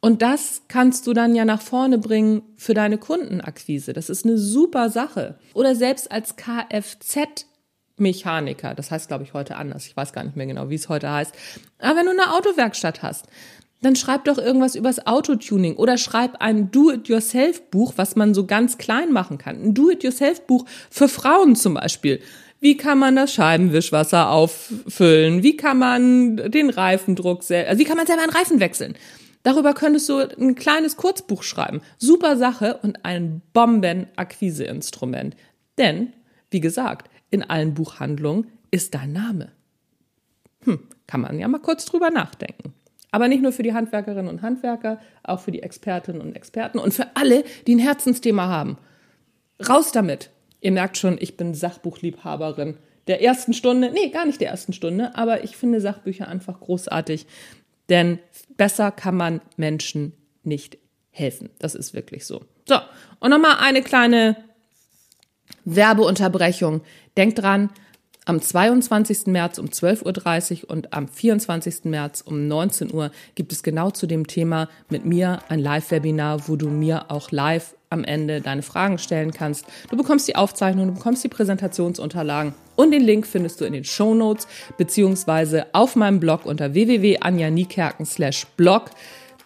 Und 0.00 0.22
das 0.22 0.62
kannst 0.68 1.06
du 1.06 1.12
dann 1.12 1.34
ja 1.34 1.44
nach 1.44 1.60
vorne 1.60 1.98
bringen 1.98 2.42
für 2.56 2.72
deine 2.72 2.96
Kundenakquise. 2.96 3.92
Das 3.92 4.08
ist 4.08 4.24
eine 4.24 4.38
super 4.38 4.88
Sache. 4.88 5.38
Oder 5.52 5.74
selbst 5.74 6.10
als 6.10 6.36
Kfz 6.36 7.46
Mechaniker, 7.96 8.74
das 8.74 8.90
heißt 8.90 9.08
glaube 9.08 9.24
ich 9.24 9.34
heute 9.34 9.56
anders, 9.56 9.86
ich 9.86 9.94
weiß 9.94 10.14
gar 10.14 10.24
nicht 10.24 10.34
mehr 10.34 10.46
genau, 10.46 10.70
wie 10.70 10.74
es 10.74 10.88
heute 10.88 11.10
heißt. 11.10 11.34
Aber 11.78 11.98
wenn 11.98 12.06
du 12.06 12.12
eine 12.12 12.34
Autowerkstatt 12.34 13.02
hast, 13.02 13.26
dann 13.82 13.96
schreib 13.96 14.24
doch 14.24 14.38
irgendwas 14.38 14.74
übers 14.74 15.06
Autotuning 15.06 15.76
oder 15.76 15.96
schreib 15.96 16.40
ein 16.40 16.70
Do-it-yourself-Buch, 16.70 17.94
was 17.96 18.16
man 18.16 18.34
so 18.34 18.46
ganz 18.46 18.78
klein 18.78 19.12
machen 19.12 19.38
kann. 19.38 19.62
Ein 19.62 19.74
Do-it-yourself-Buch 19.74 20.66
für 20.90 21.08
Frauen 21.08 21.56
zum 21.56 21.74
Beispiel. 21.74 22.20
Wie 22.60 22.76
kann 22.76 22.98
man 22.98 23.16
das 23.16 23.32
Scheibenwischwasser 23.32 24.30
auffüllen? 24.30 25.42
Wie 25.42 25.56
kann 25.56 25.78
man 25.78 26.36
den 26.50 26.68
Reifendruck, 26.68 27.40
also 27.50 27.78
wie 27.78 27.84
kann 27.84 27.96
man 27.96 28.06
selber 28.06 28.22
einen 28.22 28.32
Reifen 28.32 28.60
wechseln? 28.60 28.96
Darüber 29.42 29.72
könntest 29.72 30.08
du 30.08 30.18
ein 30.18 30.54
kleines 30.54 30.96
Kurzbuch 30.96 31.42
schreiben. 31.42 31.80
Super 31.98 32.36
Sache 32.36 32.78
und 32.82 33.04
ein 33.04 33.40
Bomben-Akquiseinstrument. 33.52 35.34
Denn, 35.78 36.12
wie 36.50 36.60
gesagt, 36.60 37.10
in 37.30 37.42
allen 37.42 37.74
Buchhandlungen 37.74 38.48
ist 38.70 38.94
dein 38.94 39.12
Name. 39.12 39.52
Hm, 40.64 40.80
kann 41.06 41.22
man 41.22 41.38
ja 41.38 41.48
mal 41.48 41.60
kurz 41.60 41.86
drüber 41.86 42.10
nachdenken. 42.10 42.74
Aber 43.12 43.28
nicht 43.28 43.42
nur 43.42 43.52
für 43.52 43.62
die 43.62 43.72
Handwerkerinnen 43.72 44.28
und 44.28 44.42
Handwerker, 44.42 45.00
auch 45.22 45.40
für 45.40 45.50
die 45.50 45.62
Expertinnen 45.62 46.20
und 46.20 46.36
Experten 46.36 46.78
und 46.78 46.94
für 46.94 47.16
alle, 47.16 47.44
die 47.66 47.74
ein 47.74 47.80
Herzensthema 47.80 48.46
haben. 48.46 48.78
Raus 49.66 49.90
damit! 49.92 50.30
Ihr 50.60 50.72
merkt 50.72 50.98
schon, 50.98 51.16
ich 51.18 51.38
bin 51.38 51.54
Sachbuchliebhaberin 51.54 52.76
der 53.06 53.22
ersten 53.22 53.54
Stunde. 53.54 53.90
Nee, 53.90 54.10
gar 54.10 54.26
nicht 54.26 54.40
der 54.40 54.50
ersten 54.50 54.72
Stunde, 54.72 55.16
aber 55.16 55.42
ich 55.42 55.56
finde 55.56 55.80
Sachbücher 55.80 56.28
einfach 56.28 56.60
großartig. 56.60 57.26
Denn 57.90 58.18
besser 58.56 58.90
kann 58.90 59.16
man 59.16 59.42
Menschen 59.56 60.14
nicht 60.42 60.78
helfen. 61.10 61.50
Das 61.58 61.74
ist 61.74 61.92
wirklich 61.92 62.24
so. 62.24 62.42
So, 62.66 62.76
und 63.18 63.30
nochmal 63.30 63.56
eine 63.58 63.82
kleine 63.82 64.36
Werbeunterbrechung. 65.64 66.82
Denkt 67.16 67.40
dran, 67.40 67.70
am 68.26 68.40
22. 68.40 69.26
März 69.26 69.58
um 69.58 69.66
12.30 69.66 70.64
Uhr 70.64 70.70
und 70.70 70.92
am 70.92 71.08
24. 71.08 71.86
März 71.86 72.20
um 72.20 72.46
19 72.46 72.94
Uhr 72.94 73.10
gibt 73.34 73.50
es 73.52 73.62
genau 73.62 73.90
zu 73.90 74.06
dem 74.06 74.26
Thema 74.26 74.68
mit 74.88 75.04
mir 75.04 75.40
ein 75.48 75.58
Live-Webinar, 75.58 76.48
wo 76.48 76.56
du 76.56 76.68
mir 76.68 77.10
auch 77.10 77.32
live 77.32 77.74
am 77.88 78.04
Ende 78.04 78.40
deine 78.40 78.62
Fragen 78.62 78.98
stellen 78.98 79.32
kannst. 79.32 79.64
Du 79.90 79.96
bekommst 79.96 80.28
die 80.28 80.36
Aufzeichnung, 80.36 80.86
du 80.86 80.94
bekommst 80.94 81.24
die 81.24 81.28
Präsentationsunterlagen 81.28 82.54
und 82.80 82.92
den 82.92 83.02
Link 83.02 83.26
findest 83.26 83.60
du 83.60 83.66
in 83.66 83.74
den 83.74 83.84
Show 83.84 84.14
Notes 84.14 84.48
beziehungsweise 84.78 85.66
auf 85.72 85.96
meinem 85.96 86.18
Blog 86.18 86.46
unter 86.46 86.72
www.anjaniekerken 86.72 88.06
slash 88.06 88.46
blog. 88.56 88.90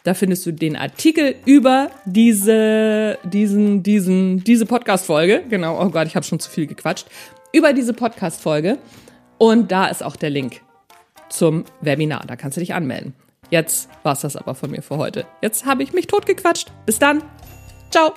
Da 0.04 0.14
findest 0.14 0.46
du 0.46 0.52
den 0.52 0.76
Artikel 0.76 1.34
über 1.44 1.90
diese, 2.04 3.18
diesen, 3.24 3.82
diesen, 3.82 4.44
diese 4.44 4.66
Podcast-Folge. 4.66 5.42
Genau, 5.48 5.82
oh 5.82 5.88
Gott, 5.88 6.06
ich 6.06 6.14
habe 6.14 6.24
schon 6.24 6.38
zu 6.38 6.48
viel 6.48 6.66
gequatscht. 6.66 7.06
Über 7.52 7.72
diese 7.72 7.92
Podcast-Folge. 7.92 8.78
Und 9.38 9.72
da 9.72 9.86
ist 9.86 10.04
auch 10.04 10.14
der 10.14 10.30
Link 10.30 10.60
zum 11.28 11.64
Webinar. 11.80 12.24
Da 12.26 12.36
kannst 12.36 12.56
du 12.56 12.60
dich 12.60 12.74
anmelden. 12.74 13.14
Jetzt 13.50 13.88
war's 14.04 14.20
das 14.20 14.36
aber 14.36 14.54
von 14.54 14.70
mir 14.70 14.82
für 14.82 14.96
heute. 14.96 15.26
Jetzt 15.42 15.66
habe 15.66 15.82
ich 15.82 15.92
mich 15.92 16.06
totgequatscht. 16.06 16.70
Bis 16.86 16.98
dann. 16.98 17.22
Ciao. 17.90 18.12